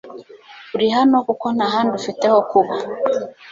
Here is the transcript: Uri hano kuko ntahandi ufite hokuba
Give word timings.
Uri 0.75 0.87
hano 0.97 1.17
kuko 1.27 1.45
ntahandi 1.55 1.91
ufite 1.99 2.23
hokuba 2.33 2.73